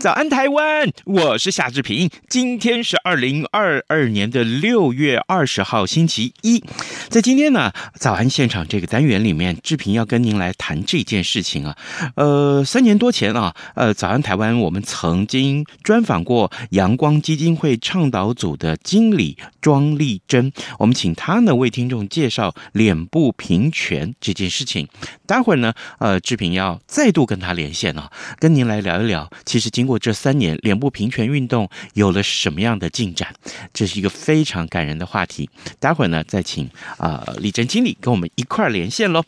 [0.00, 0.90] 早安，台湾！
[1.10, 2.08] 我是夏志平。
[2.28, 6.62] 今天是二零二二年的六月二十号，星期一。
[7.08, 11.76] 在今天呢，早安现场这个单元里面，志平要跟您来谈这件事情啊。
[12.14, 24.86] 呃，三年多前啊，呃，早安台湾，我们曾经专访过阳光基金会倡导组的经理庄丽珍，我们请他呢为听众介绍脸部平权这件事情。
[25.26, 29.28] 待会儿呢，呃，志平要再度跟他连线啊，跟您来聊一聊。
[29.44, 33.34] 其实经过过这三年，脸部平平权运动有了什么样的进展？
[33.72, 35.48] 这是一个非常感人的话题。
[35.78, 39.24] 待会儿呢，再请啊丽珍经理跟我们一块儿连线喽。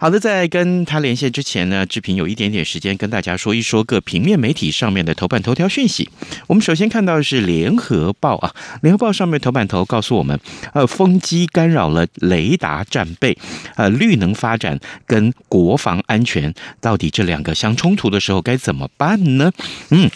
[0.00, 6.10] 好的，在跟他连线之前呢，志平有一点点时间跟大家说一说各平面媒体上面的头版头条讯息。
[6.48, 8.52] 我们首先看到的是《联合报》啊，
[8.82, 10.40] 《联合报》上面头版头告诉我们，
[10.74, 13.38] 呃，风机干扰了雷达战备，
[13.76, 19.52] 呃，绿能发展跟国防安全到底这两个相冲突的时候该怎么办呢？
[19.90, 20.10] 嗯。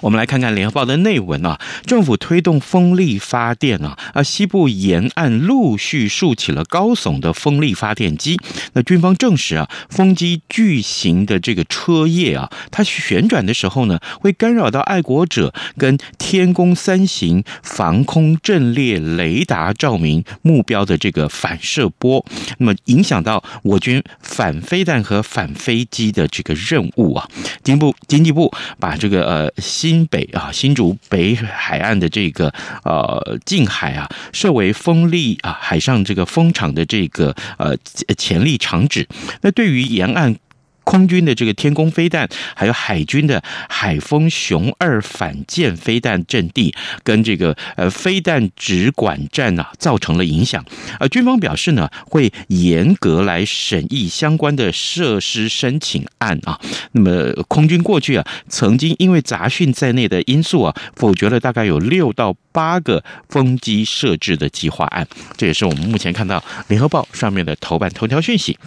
[0.00, 8.38] 我们来看看联合报的内文啊，政府推动风力发电啊，啊，西部沿岸陆续竖起了高耸的风力发电机。
[8.74, 22.24] 那军方证实啊，风机巨型的这个车叶啊，它旋转的时候呢，会干扰到爱国者跟天宫三型防空阵列雷达照明目标的这个反射波，
[22.58, 27.28] 那么影响到我军反飞弹和反飞机的这个任务啊。
[27.62, 29.52] 经部经济部把这个呃。
[29.82, 32.54] 新北啊，新竹北海岸的这个
[32.84, 37.76] 呃近海啊，设为风力啊海上这个风场的这个呃
[38.16, 39.08] 潜力场址。
[39.40, 40.36] 那对于沿岸。
[40.84, 50.64] 空军的这个天宫飞弹，还有海军的海风熊二反舰飞弹阵地，跟这个呃飞弹指管站啊，造成了影响。
[50.98, 56.58] 而，军方表示呢，会严格来审议相关的设施申请案啊。
[56.92, 65.06] 那么，空军过去啊，曾经因为杂讯在内的因素啊，否决了大概有六到八个风机设置的计划案。
[65.36, 68.58] 这也是我们目前看到联合报上面的头版头条讯息。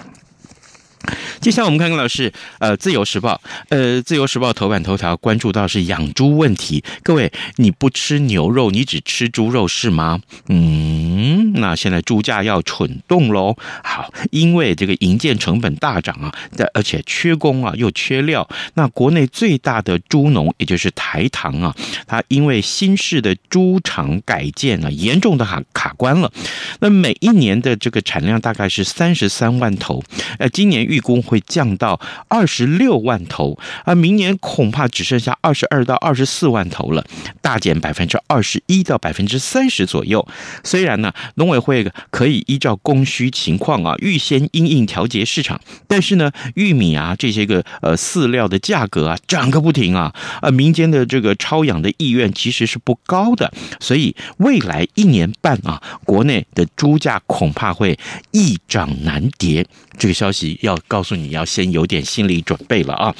[1.40, 6.84] 接下来我们看看老师，呃，《自由时报》呃，《自由时报》头版头条关注到是养猪问题。
[7.04, 10.20] 各位，你不吃牛肉，你只吃猪肉是吗？
[10.48, 13.56] 嗯，那现在猪价要蠢动喽。
[13.84, 16.34] 好，因为这个营建成本大涨啊，
[16.74, 18.48] 而且缺工啊，又缺料。
[18.74, 21.76] 那国内最大的猪农，也就是台糖啊，
[22.08, 26.32] 它因为新式的猪场改建啊，严重的卡卡关了。
[26.80, 30.04] 那每一年的这个产量大概是三十三万头，
[30.40, 37.06] 呃，今年预预估会降到二十六万头，而明年恐怕只剩下二十二到二十四万头了，
[37.42, 40.26] 大减百分之二十一到百分之三十左右。
[40.64, 53.52] 虽然呢，农委会可以依照供需情况啊，预先因应调节市场，但是呢，玉米啊这些个呃饲料的价格啊涨个不停啊，呃，民间的这个超养的意愿其实是不高的，
[53.82, 58.00] 所以未来一年半啊，国内的猪价恐怕会
[58.32, 59.66] 易涨难跌。
[59.98, 63.16] 这个消息要告诉你，要先有点心理准备了啊！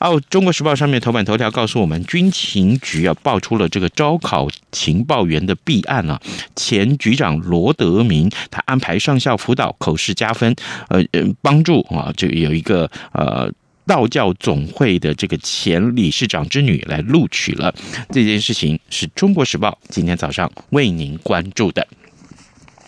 [0.00, 6.20] 哦，《中国时报》上面头版头条告诉我们，军情局啊爆出了这个招考情报员的弊案啊，
[6.54, 10.54] 前局长罗德明他安排上校辅导口试加分，
[10.88, 11.02] 呃，
[11.40, 13.50] 帮助啊，这个有一个呃
[13.86, 17.74] 道教总会的这个前理事长之女来录取了。
[18.10, 21.86] 这件事情是中国时报今天早上为您关注的。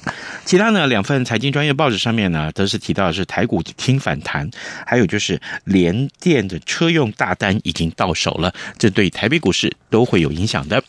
[0.44, 4.50] 其他呢，两份财经专业报纸上面呢，都是提到的是台股听反弹，
[4.86, 10.82] 还有就是联电的车用大单已经到手了，这对台北股市都会有影响的。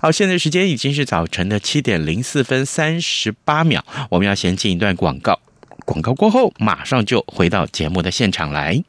[0.00, 5.40] 好，现在时间已经是早晨的七点零四分三十八秒，我们要先进一段广告，
[5.84, 8.82] 广告过后马上就回到节目的现场来。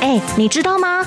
[0.00, 1.06] 哎，你知道吗？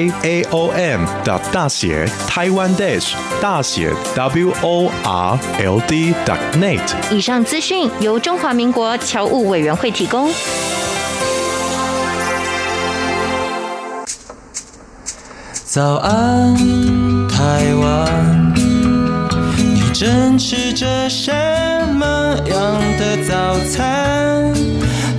[0.00, 6.14] j a o m 的大写台湾 dash 大写 w o r l d
[6.54, 6.80] net。
[7.10, 10.30] 以上资讯由中华民国侨务委员会提供。
[15.64, 16.56] 早安，
[17.28, 18.54] 台湾，
[19.56, 21.30] 你正吃着什
[21.92, 22.06] 么
[22.46, 24.54] 样的早餐？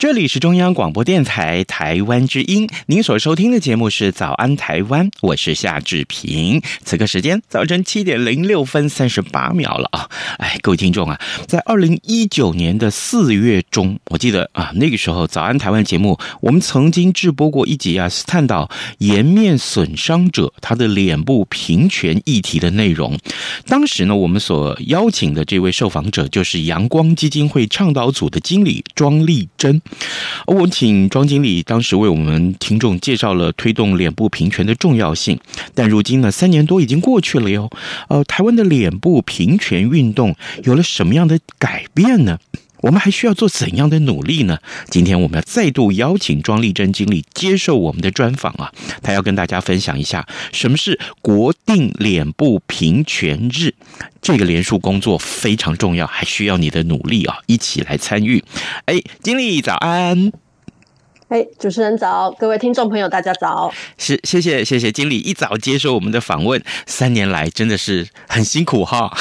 [0.00, 6.62] 这里是中央广播电台台湾之音，您所收听的节目是《早安台湾》，我是夏志平。
[6.82, 10.08] 此刻时间早晨七点零六分三十八秒了啊！
[10.38, 18.70] 哎，各位听众啊，在二零一九年的四月中，我记得啊，那个时候《早安台湾》节目，我们曾经直播过一集啊，是探讨
[19.00, 23.18] 颜面损伤者他的脸部平权议题的内容。
[23.66, 29.82] 当时呢，我们所邀请的这位受访者就是阳光基金会倡导组的经理庄丽珍。
[30.46, 35.38] 我请庄经理当时为我们听众介绍了推动脸部平权的重要性，
[35.74, 37.70] 但如今呢，三年多已经过去了哟。
[38.08, 40.34] 呃，台湾的脸部平权运动
[40.64, 42.38] 有了什么样的改变呢？
[42.82, 44.58] 我们还需要做怎样的努力呢？
[44.88, 48.72] 今天我们要再度邀请庄丽珍经理接受我们的专访啊，
[49.02, 53.74] 她要跟大家分享一下什么是国定脸部平权日。
[54.22, 58.44] 这个连署工作非常重要，还需要你的努力啊，一起来参与。
[58.84, 60.32] 哎，经理早安！
[61.28, 63.72] 哎，主持人早，各位听众朋友大家早。
[63.96, 69.16] 是，谢谢谢谢经理一早接受我们的访问，三年来真的是很辛苦哈。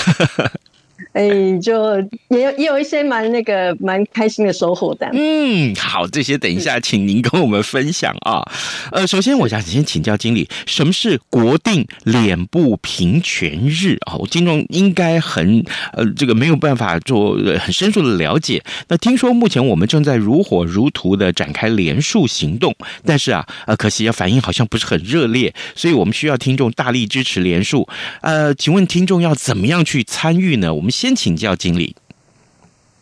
[1.14, 1.98] 哎，就
[2.30, 5.10] 也有也有一些蛮那个蛮开心的收获的。
[5.12, 8.44] 嗯，好，这些等一下请您跟我们分享啊。
[8.92, 14.14] 呃，首先我想先请教经理，什么是国定脸部平权日啊？
[14.18, 18.64] 我听众应该很呃这个没有办法做很深入的了解。
[18.90, 27.90] 那听说目前我们正在如火如荼的展开连署行动，但是啊呃可惜啊反应好像不是很热烈，所以我们需要听众大力支持连署。
[28.22, 30.72] 呃，请问听众要怎么样去参与呢？
[30.72, 30.94] 我们。
[31.00, 31.96] 先请教经理，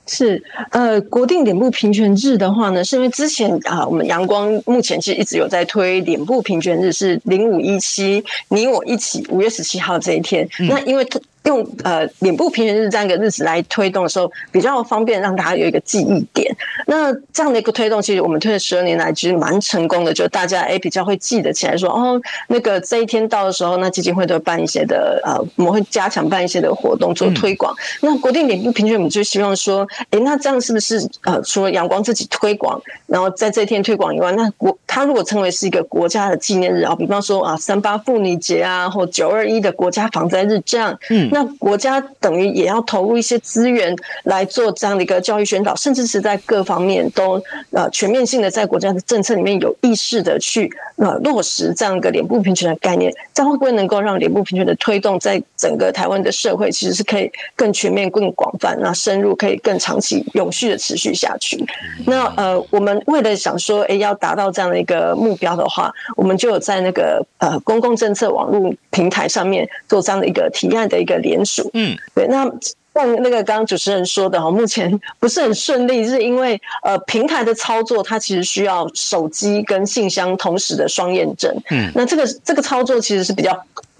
[0.06, 10.48] 是呃，国定脸部平权日的话呢，是因为之前啊，我们阳光目前其实一直有在推脸部平权日，是零五一七，你我一起，五月十七号这一天。
[10.60, 11.04] 嗯、那因为
[11.46, 16.56] 用呃脸部平权日这样一个日子来推动的时候，比较方便让大家有一个记忆点。
[16.88, 20.14] 那这样的一个推动，其实我们推了十二年来，其实蛮成功的。
[20.14, 27.74] 就大家哎比较会记得起来说，说哦，那个这一天到的时候，那基金会都会办一些的呃，我们会加强办一些的活动做推广。
[28.02, 41.30] 嗯、那国定脸部平均，我们就希望说，哎，那这样是不是呃，除了阳光自己推广，然后在这一天推广以外，那国它如果称为是一个国家的纪念日啊，比方说啊，三八妇女节啊，或九二一的国家防灾日这样，嗯。
[41.32, 47.42] 那国家等于也要投入一些资源来做这样的一个教育宣导，甚至是在各方面都
[47.72, 61.64] 呃全面性的在国家的政策里面有意识的去呃落实这样一个脸部平权的概念，这样会不会能够让脸部平权的推动在整个台湾的社会其实是可以更全面、更广泛、那深入，可以更长期、永续的持续下去？
[62.06, 71.70] 那呃，我们为了想说，哎，要达到这样的一个目标的话，我们就有在那个呃公共政策网络平台上面做这样的一个提案的一个联署。
[71.74, 72.52] 嗯，对，那
[72.96, 81.56] 像那个刚刚主持人说的哈，目前不是很顺利，是因为呃平台的操作它其实需要手机跟信箱同时的双验证。
[81.70, 83.56] 嗯，那这个这个操作其实是比较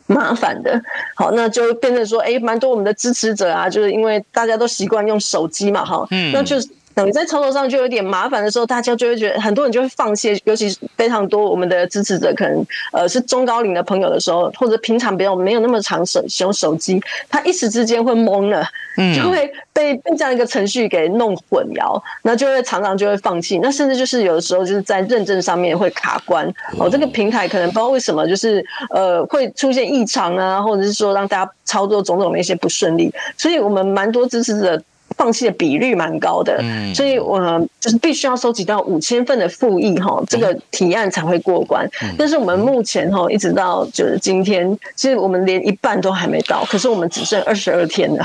[0.08, 0.82] 麻烦的。
[1.16, 6.68] 好，那就变成说，哎，蛮多我们的支持者啊，就是因为大家都习惯用手机嘛，哈，嗯，那就是。
[6.98, 17.00] 等于在操作上就有点麻烦的时候，大家就会觉得很多人就会放弃，尤其是非常多我们的支持者可能呃是中高龄的朋友的时候，或者平常比较没有那么常手使用手机，
[17.30, 18.68] 他一时之间会懵了，
[19.16, 34.82] 就会被被这样一个程序给弄混淆，那就会常常就会放弃，那甚至就是有的时候就是在认证上面会卡关哦，这个平台可能不知道为什么就是呃会出现异常啊，或者是说让大家操作种种的一些不顺利，所以我们蛮多支持者。
[35.18, 37.40] 放弃的比率蛮高的，嗯、所以我
[37.80, 41.86] 就是必须要收集到五千份的复议哈，这个提案才会过关。
[42.02, 48.24] 嗯、但是我们目前哈，一直到就是今天，其实我们连一半都还没到，可是我们只剩二十二天了，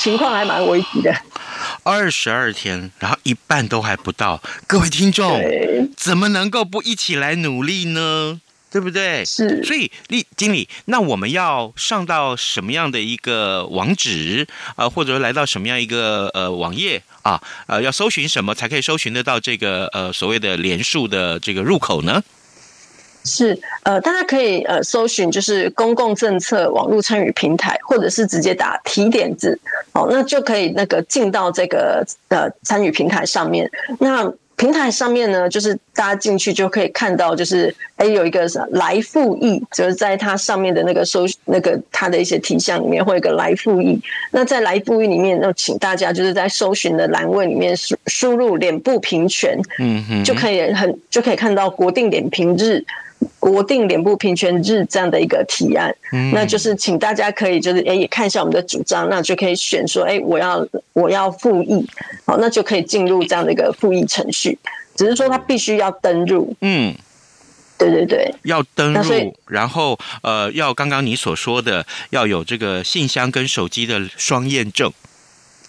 [0.00, 1.14] 情况还蛮危急的。
[1.84, 5.40] 二十二天，然后一半都还不到，各位听众，
[5.96, 8.40] 怎么能够不一起来努力呢？
[8.70, 9.24] 对不对？
[9.24, 14.46] 是，所以李经理，那我们要上到什么样的一个网址
[14.76, 17.42] 啊、呃，或者来到什么样一个呃网页啊？
[17.66, 22.22] 呃，要搜寻什么才可以搜寻得到这个呃所谓的连数的这个入口呢？
[23.22, 29.60] 是，呃，大家可以呃搜寻就是公共政策网络参与平台，或者是直接打提点字，
[29.92, 33.70] 哦，那就可以那个进到这个呃参与平台上面。
[33.98, 43.98] 那平台上面呢，就是大家进去就可以看到，就是哎有一个来复议，就是在它上面的那个搜那个它的一些题项里面会有个来复议。
[44.32, 52.84] 那在来复议里面，那请大家就是在搜寻的栏位里面输输入脸部平权，嗯嗯，就可以很就可以看到国定脸平日。
[53.38, 61.86] 国定脸部平权日这样的一个提案，嗯、那就是请大家可以就是哎也看一下我们的主张，那就可以选说哎我要我要复议，
[62.24, 64.58] 好，那就可以进入这样的一个复议程序。
[64.96, 66.94] 只是说他必须要登入，嗯，
[67.78, 74.92] 对对对，要登入，然后呃要刚刚你所说的要有这个信箱跟手机的双验证，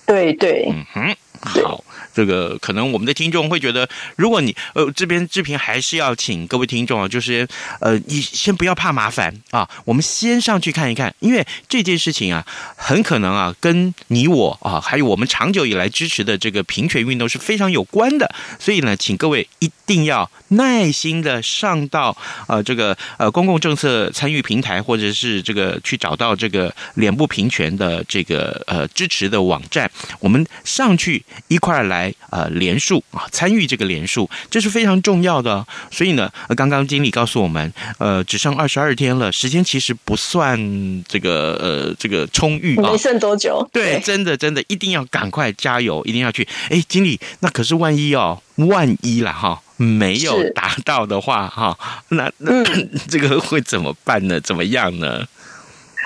[0.06, 1.84] 对对，嗯哼，好。
[2.14, 7.48] 这个可能我们的听众会觉得，如果你呃这边志平还是要请各位听众啊，就是
[7.80, 12.46] 呃你先不要怕麻烦啊，我们先上去看一看，因为这件事情啊，
[12.76, 18.30] 很可能啊跟你我啊还有我们长久以来支持的这个平权运动是非常有关的，
[18.60, 22.16] 所以呢，请各位一定要耐心的上到
[22.48, 31.92] 呃这个呃公共政策参与平台，或者是这个去找到这个脸部平权的这个呃支持的网站，我们上去一块来。
[31.92, 35.68] 来呃连署啊，参与这个连署，这是非常重要的。
[35.92, 40.58] 所以呢，刚刚经理告诉我们，呃，只剩二十二天了，时间其实不算
[41.06, 43.70] 这个呃这个充裕啊，没剩多久。
[43.74, 46.48] 对，对真的真的一定要赶快加油，一定要去。
[46.70, 54.40] 哎，经理，那可是万一哦，万一了哈，没有达到的话哈，那那、嗯、 这个会怎么办呢？
[54.40, 55.28] 怎么样呢？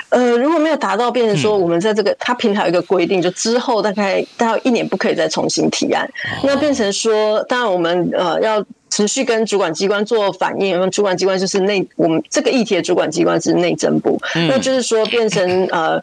[0.09, 6.09] 呃，如果没有达到，变成说我们在这个它平台有一个规定，就之后大概大概一年不可以再重新提案。
[6.43, 16.01] 那变成说，当然我们呃要持续跟主管机关做反应，主管机关就是内我们这个议题的主管机关是内政部，那就是说变成呃，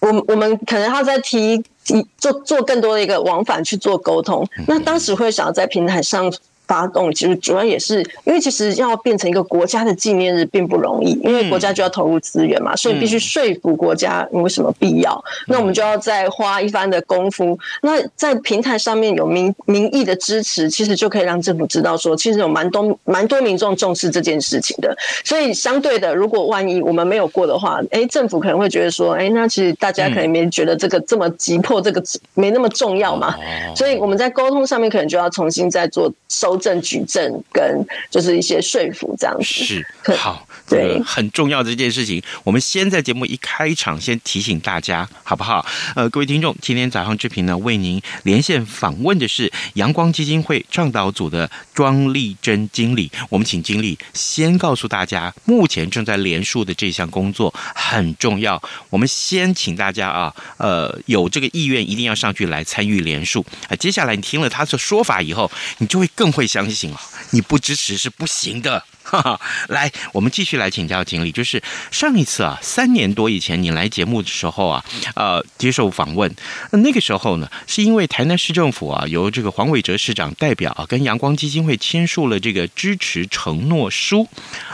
[0.00, 4.44] 我我们可能要再提提做做更多的一个往返去做沟通。
[4.66, 6.32] 那当时会想要在平台上。
[6.66, 15.22] 发动其实主要也是因为，其实要变成一个国家的纪念日并不容易，因为国家就要投入资源嘛，所以必须说服国家你为什么必要。
[15.46, 17.58] 那我们就要再花一番的功夫。
[17.82, 24.96] 那在平台上面有民民意的支持，其实就可以让政府知道说，其实有蛮多蛮多民众重视这件事情的。
[25.24, 32.02] 所以相对的，如果万一我们没有过的话，哎，政府可能会觉得说，哎，那其实大家可能没觉得这个这么急迫，这个
[32.32, 33.34] 没那么重要嘛。
[33.76, 36.51] 所以我们在沟通上面可能就要重新再做收。
[36.56, 45.64] 证举证跟就是一些说服这样子是 好，对，很重要的这件事情，我们先在节目一开场先提醒大家，好不好？
[45.96, 63.76] 呃，各位听众，今天早上志平呢为您连线访问的是阳光基金会倡导组的庄丽珍经理，我们请经理先告诉大家，目前正在连署的这项工作很重要，我们先请大家啊，呃，有这个意愿一定要上去来参与连署啊。
[63.76, 66.41] 接下来你听了他的说法以后，你就会更会。
[66.42, 68.84] 会相信啊，你不支持是不行的。
[69.68, 71.32] 来，我们继续来请教经理。
[71.32, 76.34] 就是上一次啊，三年多以前你来节目的时候啊，呃，接受访问，
[76.70, 84.28] 那个时候呢，是因为台南市政府啊，由这个黄伟哲市长代表啊，跟阳光基金会签署了这个支持承诺书，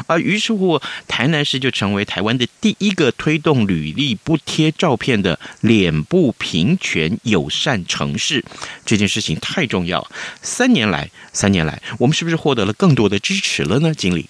[0.07, 8.45] 啊，于是乎台南市就成为台湾的第一个推动履历不贴照片的脸部平权友善城市。
[8.85, 10.07] 这件事情太重要，
[10.42, 13.92] 三年来，三年来，我们是不是获得了更多的支持了呢？
[13.95, 14.27] 经理？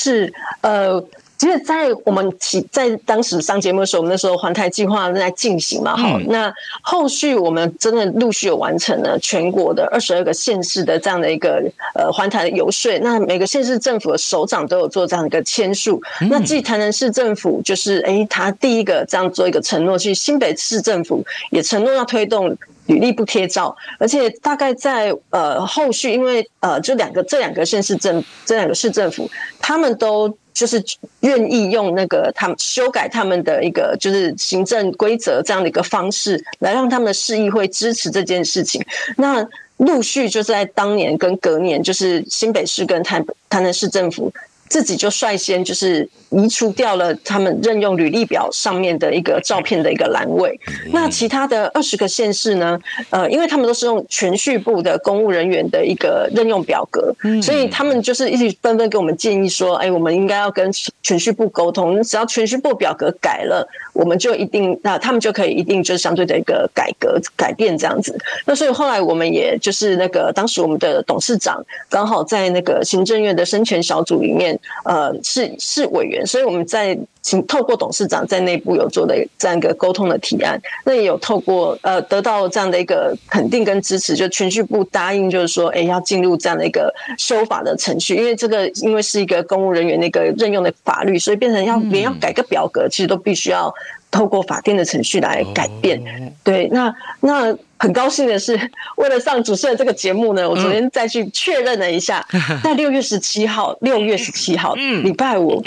[0.00, 1.04] 是，呃，
[1.36, 6.52] 其实，在我们起在当时上节目的时候，我们那时候环台计划正在进行嘛，好、嗯，那
[6.82, 11.62] 后续我们真的陆续有完成了全国的二十二个县市的这样的一个
[11.94, 16.00] 呃环台的游说，那每个县市政府的首长都有做这样一个签署。
[16.20, 22.56] 嗯、那继台南市政府就是哎，他第一个这样做一个承诺，其实新北市政府也承诺要推动
[22.88, 29.30] 履历不贴照，而且大概在呃后续，因为呃这两个这两个县市政这两个市政府，
[29.60, 30.36] 他们都。
[30.58, 30.84] 就是
[31.20, 38.84] 愿意用那个他们修改他们的一个就是行政规则这样的一个方式，来让他们的市议会支持这件事情。
[39.18, 44.32] 那陆续就在当年跟隔年，就是新北市跟台台南市政府。
[44.68, 50.58] 自己就率先就是移除掉了他们任用履历表上面的一个照片的一个栏位。
[50.92, 52.78] 那其他的二十个县市呢？
[53.10, 60.70] 呃，因为他们都是用全序部的公务人员的一个任用表格，所以他们就是一直纷纷给我们建议说：“哎，我们应该要跟
[61.02, 74.57] 全序部沟通，只要全序部表格改了，我们就一定那他们就可以一定就是相对的一个改革改变这样子。”那所以后来我们也就是那个当时我们的董事长刚好在那个行政院的生权小组里面。
[74.84, 93.72] 呃，是是委员，所以我们在请透过董事长在内部有做的这样一个沟通的提案，那也有透过呃得到这样的一个肯定跟支持，就全序部答应，就是说，哎，要进入这样的一个修法的程序，因为这个因为是一个公务人员那个任用的法律，所以变成要连要改个表格，其实都必须要
[94.10, 96.34] 透过法定的程序来改变。
[96.42, 97.56] 对，那那。
[97.80, 98.58] 很高兴的是，
[98.96, 102.26] 为了上主持人这个节目呢，我昨天再去确认了一下，
[102.60, 105.62] 在六月十七号，六月十七号，礼拜五，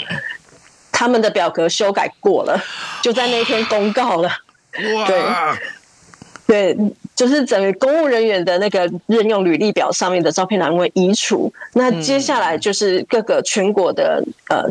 [0.92, 2.62] 他们的表格修改过了，
[3.02, 4.28] 就在那一天公告了。
[4.72, 5.22] 对，
[6.46, 6.76] 对，
[7.16, 11.50] 就是整个公务人员的那个任用履历表上面的照片栏位移除。
[11.72, 14.68] 那接下来就是各个全国的呃，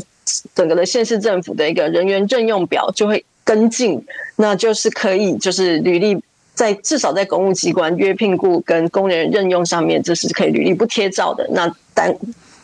[0.53, 4.03] 整个的县市政府的一个人员任用表就会跟进，
[4.35, 6.21] 那就是可以就是履历。
[6.53, 11.47] 在至少在公务机关约聘雇跟工人任用上面，这是可以履历不贴照的。
[11.51, 12.13] 那但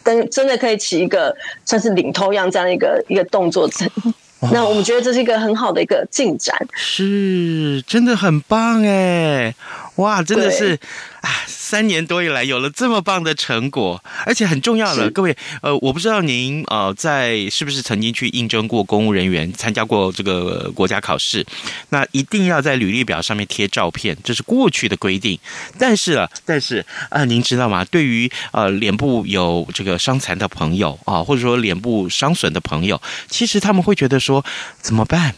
[0.03, 3.67] 但真的可以起一个算是领头羊这样一个一个动作。
[4.51, 9.55] 那我们觉得这是一个很好的一个进展，是真的很棒哎！
[9.97, 10.79] 哇，真的是
[11.21, 11.29] 啊！
[11.47, 21.45] 三年多以来有了这么棒的成果，而且很重要的各位，呃，我不知道您呃在是不是曾经去应征过公务人员，参加过这个国家考试，
[21.89, 25.37] 那一定要在履历表上面贴照片，这是过去的规定。
[25.77, 27.83] 但是啊，但是啊，您知道吗？
[27.83, 34.45] 对于呃脸部有这个伤残的朋友啊，或者说脸部伤损的朋友，其实他们会觉得说
[34.79, 35.35] 怎么办？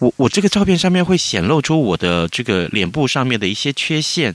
[0.00, 4.34] 我我这个照片上面会显露出我的这个脸部上面的一些缺陷，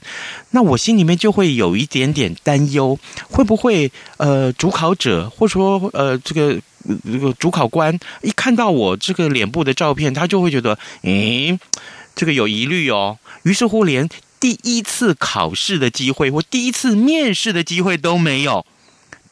[0.51, 2.97] 那我心里面就会有一点点担忧，
[3.29, 6.55] 会不会呃主考者或者说呃这个
[7.03, 11.59] 这个主考官一看到我这个脸部的照片，他就会觉得，诶，
[12.15, 14.07] 这个有疑虑哦，于是乎连
[14.39, 18.63] 第一次考试的机会或第一次面试的机会都没有，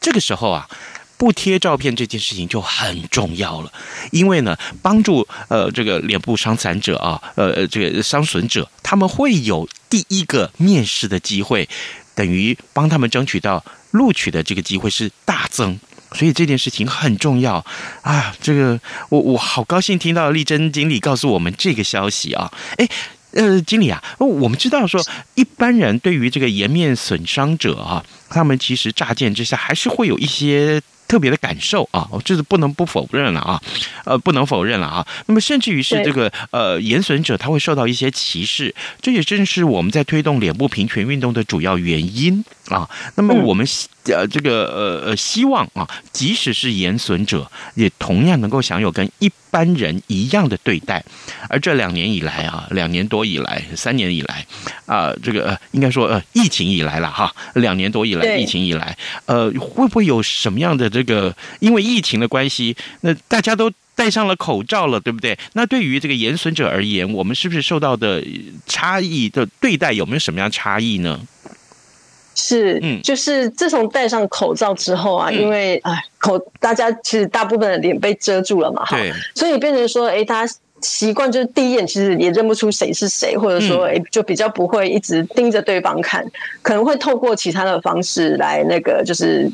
[0.00, 0.68] 这个时候啊。
[1.16, 3.72] 不贴照片这件事情就很重要了，
[4.10, 11.68] 因为呢，帮助呃这个脸部伤残者啊，呃这个伤损者，他们会有第一个面试的机会，
[12.14, 15.78] 等于帮他们争取到录取的这个机会是大增，
[16.12, 17.64] 所以这件事情很重要
[18.02, 18.34] 啊！
[18.42, 22.52] 这个我我好高兴听到丽珍经理告诉我们这个消息啊！
[22.78, 22.88] 诶
[23.32, 25.00] 呃，经理啊，我们知道说
[25.36, 30.82] 一般人对于这个颜面损伤者啊，他们其实乍见之下还是会有一些。
[31.06, 33.60] 特别的感受啊，这是不能不否认了啊，
[34.04, 35.06] 呃，不能否认了啊。
[35.26, 42.88] 那么，甚至于是这个呃，严损者他会受到一些歧视，这也正是我们在推动脸部平权运动的主要原因啊。
[43.16, 43.66] 那么，我们
[44.04, 51.02] 呃，这个呃呃，希望啊，即使是严损者，也同样能够享有跟一般人一样的对待。
[51.48, 54.46] 而这两年以来啊，两年多以来，三年以来
[54.86, 58.96] 啊，这个呃，应该说呃，疫情以来了哈，两年多以来，疫情以来，
[59.26, 61.34] 呃，会不会有什么样的这个？
[61.60, 65.38] 因为疫情的关系，那大家都戴上了口罩了，对不对？
[65.54, 68.22] 那对于这个严损者而言，我们是不是受到的
[68.66, 71.20] 差异的对待有没有什么样差异呢？
[72.34, 78.96] 是，嗯，就是自从戴上口罩之后啊，嗯、因为哎，口大家其实大部分的脸被遮住了嘛，哈，
[79.34, 80.54] 所以变成说，哎，大家。
[80.84, 86.24] 习惯就是第一眼其实也认不出谁是谁，或者说诶就比较不会一直盯着对方看，
[86.62, 89.50] 可能会透过其他的方式来那个就是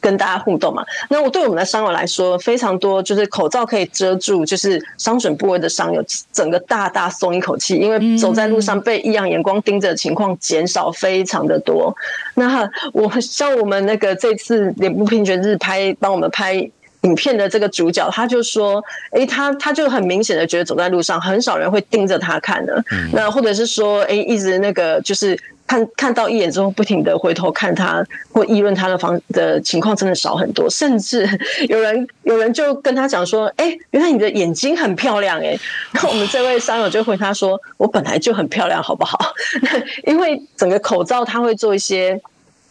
[0.00, 0.82] 跟大家互动嘛。
[1.08, 6.02] 那我对我们的伤友来说，非常多就是口罩可以遮住，就是伤损部位的伤友，
[6.32, 11.94] 整个大大松一口气，因为走在路上被异样眼光盯着的情况减少非常的多。
[12.34, 16.70] 那我像我们那个这次脸部平权日拍帮我们拍。
[17.02, 22.82] 影片的这个主角，他就说，哎，他他就很明显的觉得走在路上，很少人会盯着他看的。
[22.92, 25.38] 嗯、那或者是说，哎，一直那个就是。
[25.70, 30.68] 看看到一眼之后，不停的回头看他或议论他的房的情况，真的少很多。
[30.68, 31.24] 甚至
[31.70, 35.56] 有人有人就跟他讲说：“哎、欸，原来你的眼睛很漂亮哎。”
[35.94, 39.16] 然后我们这位商友就回他说：“我本来就很漂亮，好不好？”
[40.02, 42.20] 因为整个口罩它会做一些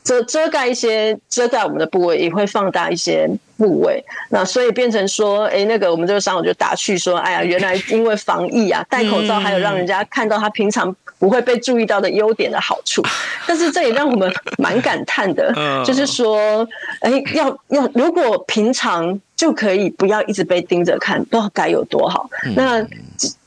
[0.03, 4.03] 遮遮盖一些遮盖我们的部位，也会放大一些部位。
[4.29, 13.03] 那所以变成说：“哎、欸，那个我们这个商友就打趣说：‘哎呀，原来因为防疫啊，戴口罩还有让人家看到他平常’。”不会被注意到的优点的好处，
[13.45, 15.53] 但是这也让我们蛮感叹的，
[15.85, 16.65] 就是说，
[17.01, 22.29] 哎，要要如果平常就可以不要一直被盯着看，不知道该有多好。
[22.55, 22.87] 那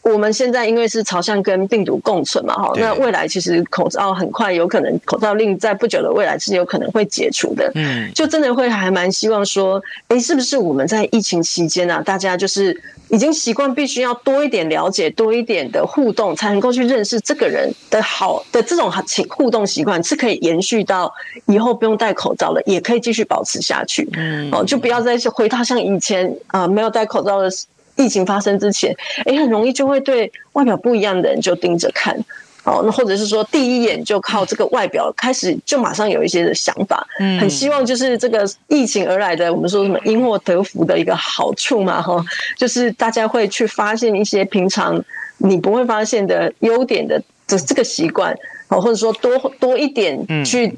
[0.02, 12.82] 我们现在因为是朝向跟病毒共存嘛，哈，那未来其实口罩很快有可能口罩令在不久的未来是有可能会解除的，嗯，就真的会还蛮希望说，哎，是不是我们在疫情期间啊，大家就是。
[13.08, 21.12] 已经习惯必须要多一点了解，多一点的互动，才能够去认识这个人的好的这种情互动习惯，是可以延续到
[21.44, 24.08] 以后不用戴口罩了，也可以继续保持下去。
[24.14, 27.50] 嗯，哦，就不要再回到像以前啊、呃，没有戴口罩的
[27.96, 32.18] 疫情发生之前，哎，很容易就会对外表不一样的人就盯着看。
[32.64, 42.24] 哦，那或者是说，第一眼就靠这个外表开始，就马上有一些的想法，嗯，很希望就是这个疫情而来的，我们说什么因祸得福的一个好处嘛，哈，
[42.56, 45.04] 就是大家会去发现一些平常
[45.38, 48.32] 你不会发现的优点的这这个习惯，
[48.68, 50.72] 哦，或者说多多一点去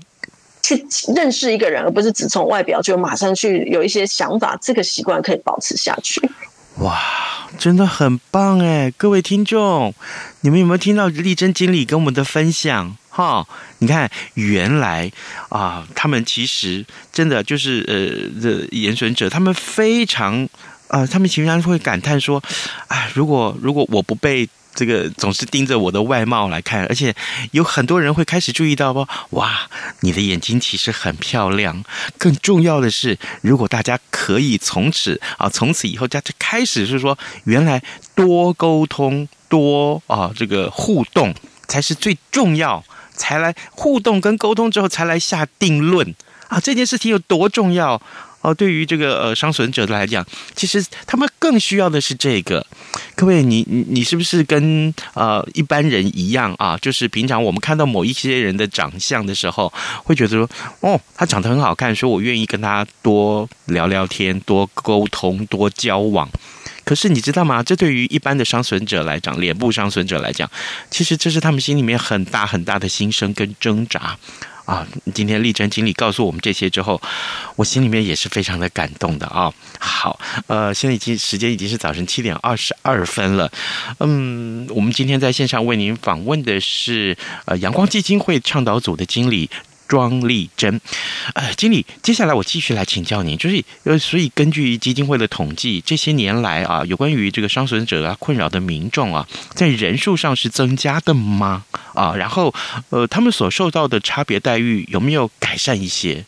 [0.62, 6.18] 去认识一个人，而不是只从外表就马上去有一些想法，这个习惯可以保持下去。
[6.78, 6.98] 哇，
[7.58, 8.90] 真的很棒哎！
[8.96, 9.94] 各位听众，
[10.40, 12.96] 你们有没有听到丽珍经理跟我们的分享？
[13.08, 13.46] 哈，
[13.78, 15.10] 你看，原来
[15.48, 20.48] 啊，他们其实真的就是呃的严损者，他们非常
[20.88, 22.42] 啊、他们经常会感叹说
[22.88, 27.14] ：“啊，如果如果我不被。”这个总是盯着我的外貌来看，而且
[27.52, 29.06] 有很多人会开始注意到不？
[29.30, 29.68] 哇，
[30.00, 31.84] 你的眼睛其实很漂亮。
[32.18, 37.82] 更重要的是，如果大家可以从此啊，从此以后，大家开始是说，原来
[38.14, 41.34] 多沟通、多啊这个互动
[41.68, 42.82] 才是最重要，
[43.14, 46.14] 才来互动跟沟通之后才来下定论
[46.48, 48.00] 啊，这件事情有多重要？
[48.44, 52.64] 哦，对于这个呃伤损者来讲，其实他们更需要的是这个。
[53.16, 56.76] 各位，你你你是不是跟呃一般人一样啊？
[56.76, 59.72] 就是平常我们看到某一些人的长相的时候，
[60.04, 66.28] 会觉得说，哦，他长得很好看，说我愿意跟他多聊聊天、多沟通、多交往。
[66.84, 67.62] 可是你知道吗？
[67.62, 70.50] 这对于一般的伤损者来讲，脸部伤损者来讲，
[70.90, 74.18] 其实这是他们心里面很大很大的心声跟挣扎。
[74.64, 77.00] 啊，今天丽珍经理告诉我们这些之后，
[77.56, 79.52] 我心里面也是非常的感动的啊。
[79.78, 83.50] 好，呃，现在已经时间已经是早晨七点二十二分了。
[84.00, 89.50] 嗯，我们今天在线上为您访问的是呃阳光基金会倡导组的经理。
[89.86, 90.80] 庄丽珍，
[91.34, 101.64] 呃，经理，接下来我继续来请教您，就是呃，所以根据基金会的统计，这些年来啊，有关于这个伤损者啊困扰的民众啊，在人数上是增加的吗？
[101.94, 102.54] 啊，然后
[102.90, 106.24] 呃，他们所受到的差别待遇有没有改善一些？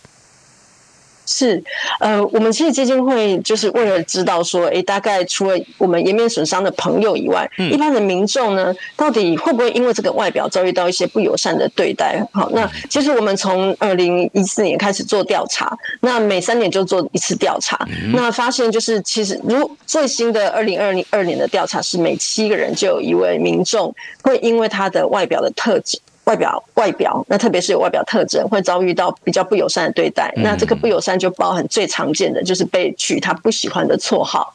[1.27, 1.63] 是，
[2.01, 12.25] 呃，我们其实基金会就是为了知道说，诶，大概除了我们颜面损伤的朋友以外，嗯、一般的民众呢，到底会不会因为这个外表遭遇到一些不友善的对待？
[12.33, 25.99] 好，那其实我们从二零一四年开始做调查，那每三年就做一次调查，嗯、那发现就是其实如最新的二零二零二年的调查是每七个人就有一位民众会因为他的外表的特质。
[26.27, 30.33] 外表，外表，那特别是有外表特征，会遭遇到比较不友善的对待。
[30.37, 34.53] 那这个不友善就包含最常见的，就是被取他不喜欢的绰号。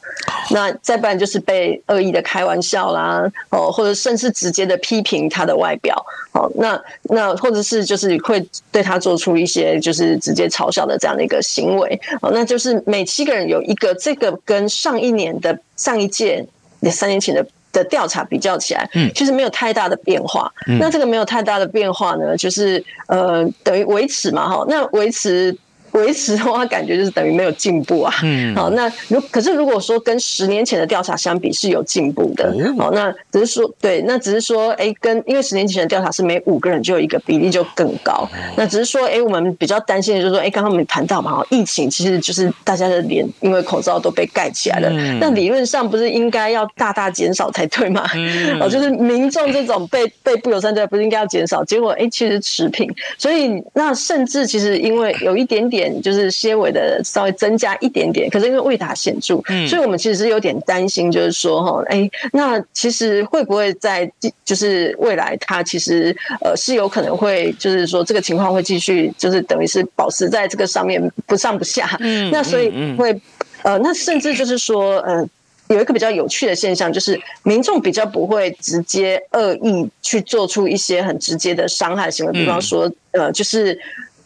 [0.50, 5.96] 那再不然就是被恶意的开玩笑啦，哦，或者甚至直接的批评他的外表。
[6.32, 11.98] 哦，那那或者是就是会对他做出一些就是直接嘲笑的这样的一个行为。
[12.20, 16.46] 哦，那就是每七个人有一个，这个跟上一年的上一届
[16.90, 17.46] 三年前的。
[17.72, 20.52] 的调查比较起来，嗯，其实没有太大的变化。
[20.68, 25.56] 嗯，那这个没有太大的变化呢，就是呃，等于维持嘛，哈，那维持。
[25.92, 28.12] 维持的话，感觉就是等于没有进步啊。
[28.22, 38.26] 嗯，好，那如可是如果说跟十年前的调查相比是有进步的，好，那只是说对，那只是说，哎，跟因为十年前的调查是每五个人就有一个比例就更高，
[38.56, 48.08] 那只是说，哎，我们比较担心的就是说，哎，刚刚我们谈到嘛，疫情其实就是大家的脸因为口罩都被盖起来了，那理论上不是应该要大大减少才对吗？
[48.60, 55.81] 哦，就是民众这种被被不友善对待不是应该要减少，结果哎，其实持平，所以那甚至其实因为有一点点。
[55.82, 64.10] 点，就是些微的稍微增加一点点，可是因为未达显著，嗯，所以我们其实是有点担心，就是说哈，哎，那其实会不会在
[64.44, 73.20] 就是未来它其实呃是有可能会就是说这个情况会继续就是等于是保持在这个上面不上不下，嗯，那所以会
[73.62, 75.28] 呃那甚至就是说呃。
[75.68, 83.78] 有一个比较有趣的现象，就是民众比较不会直接恶意去做出一些很直接的伤害行为，比方说，呃，就是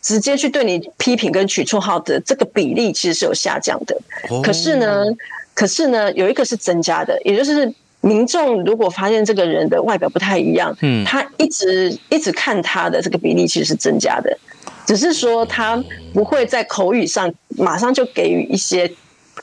[0.07, 4.01] 直接去对你批评跟取绰号的这个比例其实是有下降的。
[4.41, 5.05] 可是呢，
[5.53, 14.39] 可是呢，有一个是增加的，也就是民众如果发现这个人的外表不太一样，嗯，他一直一直看他的这个比例其实是增加的，
[14.87, 15.83] 只是说他
[16.15, 18.89] 不会在口语上马上就给予一些。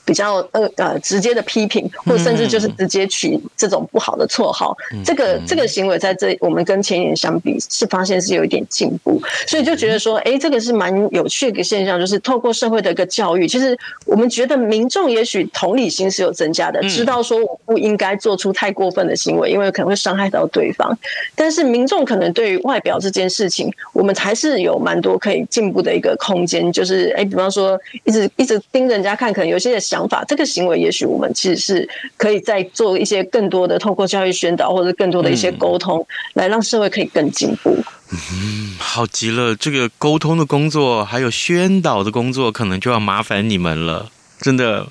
[0.04, 20.94] 比较呃呃直接的批评，或甚至就是直接取这种不好的绰号，嗯、这个这个行为在这我们跟前年相比是发现是有一点进步，所以就觉得说，哎，这个是蛮有趣的一个现象，就是透过社会的一个教育，其实我们觉得民众也许同理心是有增加的，知道说我不应该做出太过分的行为，因为可能会伤害到对方，
[21.34, 29.80] 但是民众可能对于外表这件事情，我们还是有蛮多可以进步的一个空间，就是哎，比方说一直一直盯着人家看，可能有些人。
[29.94, 37.76] 想法这个行为，也许我们其实是可以再做一些更多的，透过教育宣导或者更多的一些沟通，来让社会可以更进步。
[38.10, 44.10] 嗯，好极了，这个沟通的工作还有宣导的工作，可能就要麻烦你们了。
[44.44, 44.86] 真的，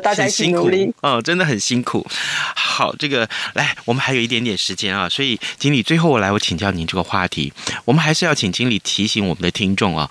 [0.00, 2.06] 大家辛苦哦，真的很辛苦。
[2.54, 7.52] 好，这个来，我们还有一点点时间啊，所以经理最后我来，我请教您这个话题，
[7.84, 10.08] 我们还是要请经理提醒我们的听众啊，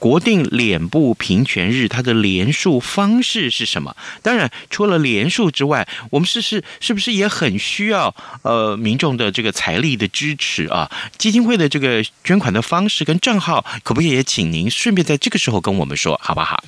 [0.00, 3.94] 国定脸部平权日它的连署方式是什么？
[4.22, 10.90] 当然，除了连署之外，我们是是是不是也很需要呃民众的这个财力的支持啊？
[11.16, 16.60] 基金会的这个捐款的方式跟账号，可不可以也请您顺便在这个时候跟我们说，好不好？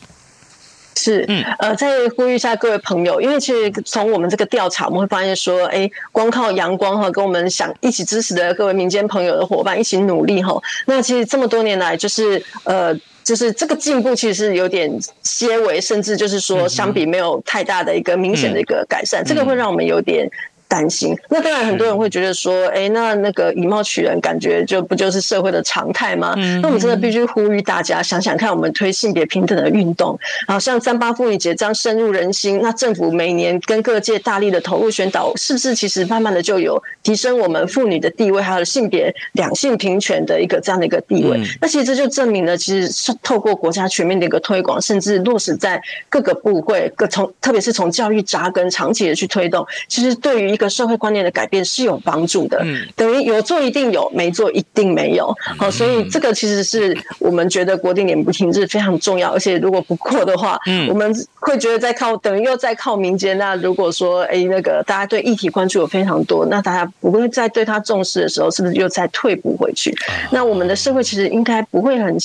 [0.97, 14.91] 是，嗯呃，再呼吁一下各位朋友，因为其实从我们这个调查，我们会发现说，哎，光靠阳光哈，跟我们想一起支持的各位民间朋友的伙伴一起努力哈，那其实这么多年来，就是呃，就是这个进步其实是有点
[15.23, 20.31] 些微，甚至就是说，相比没有太大的一个明显的一个改善，这个会让我们有点。
[20.67, 26.35] 担心，那当然很多人会觉得说，哎，那那个以貌取人，感觉就不就是社会的常态吗？
[26.61, 41.41] 那我们真的必须呼吁大家想想看，我们推性别平等的运动，好像三八妇女节这样深入人心，那政府每年跟各界大力的投入宣导，是不是其实慢慢的就有提升我们妇女的地位，还有性别两性平权的一个这样的一个地位？
[41.61, 63.37] 那其实这就证明了，其实是透过国家全面的一个推广，甚至落实在各个部会，各从特别是从教育扎根，长期的去推动，其实对于一个社会观念的改变是有帮助的，嗯，等于有做一定有，没做一定没有，好，所以这个其实是我们觉得国定年不停日非常重要，而且如果不过的话，嗯，我们会觉得在靠等于又在靠民间。
[63.37, 69.95] 那如果说哎，那个大家对议题关注有非常多，那大家不会再对他重视的时候，是不是又再退步回去？
[70.31, 72.17] 那我们的社会其实应该不会很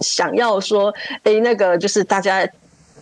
[0.00, 2.46] 想要说，哎，那个就是大家。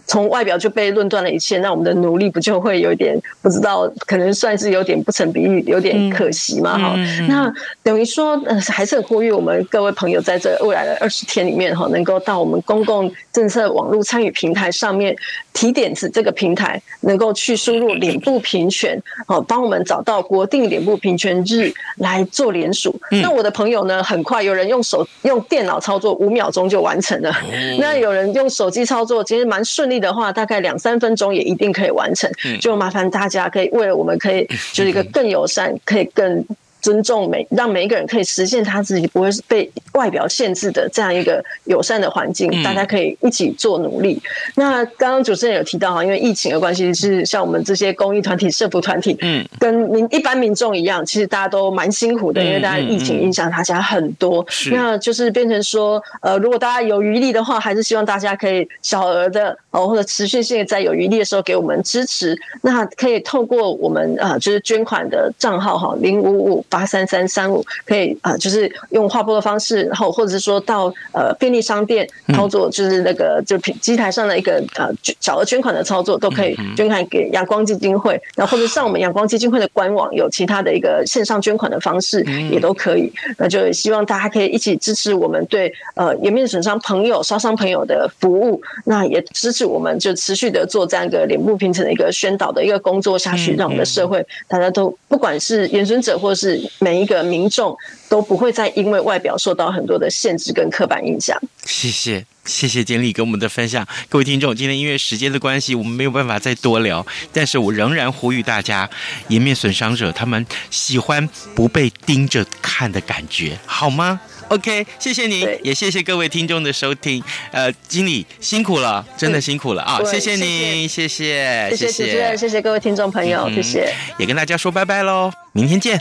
[0.07, 6.79] 从外表就被论断了一切，那我们的努力不就会有点不知道，可能算是有点不成比例，有点可惜嘛？
[6.79, 15.17] 哈、嗯，那等于说，呃，还是很呼吁我们各位朋友在这未来的二十天里面，哈，能够到我们公共政策网络参与平台上面
[15.53, 22.95] 提点子，这个平台能够去输入脸部平权，好，帮我们找到国定脸部平权日来做联署。
[23.11, 27.33] 嗯、那我的朋友呢，很快有人用手用电脑操作，五秒钟就完成了。
[27.53, 29.96] 嗯、那有人用手机操作，其实蛮顺利。
[30.01, 32.31] 的话，大概两三分钟也一定可以完成。
[32.61, 36.45] 就麻烦大家可以为了我们可以 就是一个更友善，可以更。
[36.87, 44.23] 尊重每让每一个人可以实现他自己不会被外表限制的这样一个友善的环境，大家可以一起做努力。
[44.55, 54.47] 那刚刚主持人有提到哈，因为疫情的关系，是像我们这些公益团体、社福团体，嗯，跟民一般民众一样，其实大家都蛮辛苦的，因为大家疫情影响大家很多。
[54.71, 62.39] 那就是变成说，呃，如果大家有余力的话，还是希望大家可以小额的哦，或者持续性的在有余力的时候给我们支持。
[62.63, 66.65] 那可以透过我们啊，就是捐款的账号哈，零五五。
[66.77, 83.11] 八三三三五可以啊、呃，就是用划拨的方式，然后或者是说到呃便利商店操作，就是那个就机台上的一个呃小额捐款的操作，都可以捐款给阳光基金会，然后或者上我们阳光基金会的官网有其他的一个线上捐款的方式也都可以。
[83.39, 97.77] 那就希望大家可以一起支持我们对呃颜面损伤朋友、烧伤朋友的服务，那也支持我们就持续的做这样一个脸部平整的一个宣导的一个工作下去，让我们的社会大家都不管是颜损者或是每一个民众
[98.09, 101.41] 都不会再因为外表受到很多的限制跟刻板印象。
[101.65, 102.25] 谢谢。
[102.47, 108.89] 谢谢经理给我们的分享，各位听众，今天因为时间的关系，我们没有办法再多聊，但是我仍然呼吁大家，
[109.27, 117.23] 颜面损伤者他们喜欢不被盯着看的感觉，好吗？OK，谢谢您，也谢谢各位听众的收听。
[117.53, 120.01] 呃，经理辛苦了，真的辛苦了啊！
[120.05, 126.01] 谢谢您，谢谢，谢谢主持人，谢谢各位听众朋友，谢谢，也跟大家说拜拜喽，明天见。